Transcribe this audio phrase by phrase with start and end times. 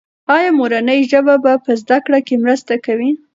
[0.35, 3.11] ایا مورنۍ ژبه په زده کړه کې مرسته کوي؟